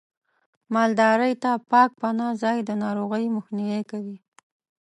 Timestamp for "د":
2.65-2.71